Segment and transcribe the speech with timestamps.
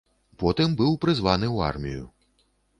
[0.43, 2.03] Потым быў прызваны ў армію.